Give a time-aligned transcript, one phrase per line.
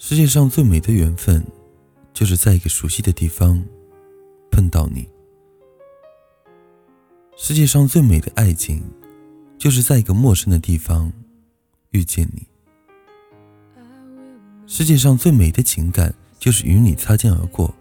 [0.00, 1.44] 世界上最美的缘分，
[2.14, 3.60] 就是在一个熟悉的地方
[4.48, 5.02] 碰到你；
[7.36, 8.80] 世界上最美的爱情，
[9.58, 11.12] 就是在一个陌生的地方
[11.90, 12.46] 遇见你；
[14.68, 17.74] 世界上最美的情感，就是与你擦肩而过，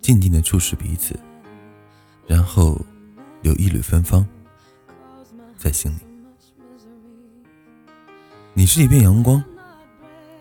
[0.00, 1.18] 静静的注视彼此，
[2.28, 2.80] 然后
[3.42, 4.24] 有一缕芬芳
[5.58, 5.98] 在心里。
[8.54, 9.42] 你是一片阳光。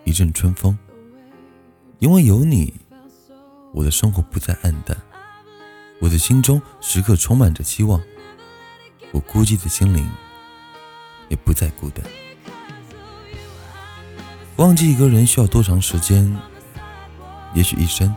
[0.05, 0.77] 一阵春风，
[1.97, 2.71] 因为有你，
[3.73, 4.95] 我的生活不再黯淡，
[5.99, 7.99] 我的心中时刻充满着希望，
[9.11, 10.07] 我孤寂的心灵
[11.27, 12.05] 也不再孤单。
[14.57, 16.37] 忘记一个人需要多长时间？
[17.55, 18.15] 也许一生，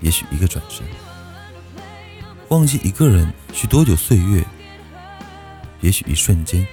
[0.00, 0.86] 也许一个转身。
[2.50, 4.44] 忘记一个人需多久岁月？
[5.80, 6.64] 也许一瞬间，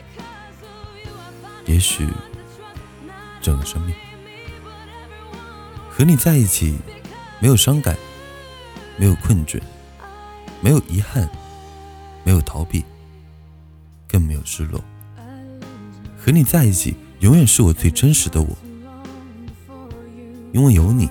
[1.66, 2.08] 也许。
[3.46, 3.94] 整个生命
[5.88, 6.80] 和你在一起，
[7.40, 7.96] 没有伤感，
[8.98, 9.62] 没有困倦，
[10.62, 11.30] 没有遗憾，
[12.24, 12.84] 没有逃避，
[14.08, 14.84] 更没有失落。
[16.18, 18.58] 和你在一起，永远是我最真实的我，
[20.52, 21.08] 因为有你，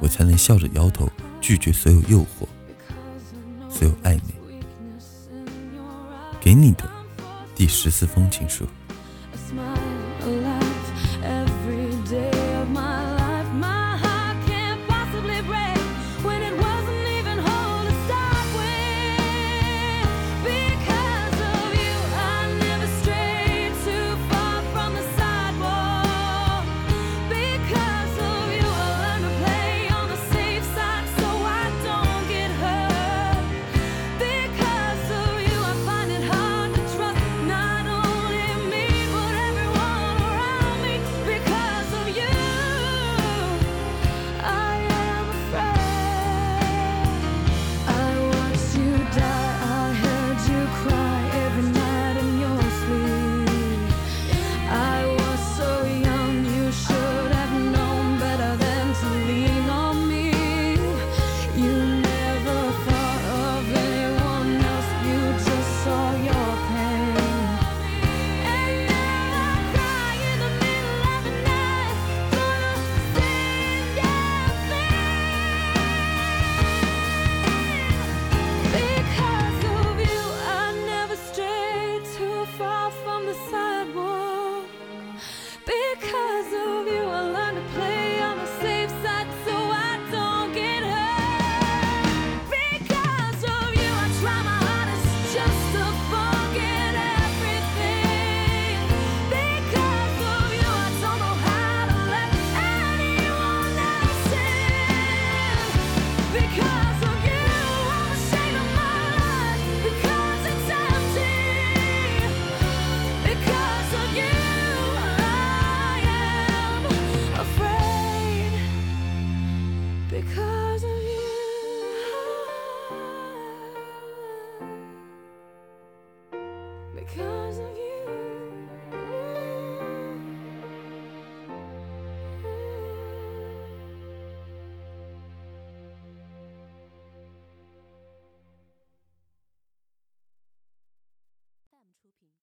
[0.00, 1.08] 我才能笑着摇头，
[1.40, 2.48] 拒绝所有诱惑，
[3.70, 4.34] 所有暧昧。
[6.40, 6.90] 给你的
[7.54, 8.66] 第十四封情书。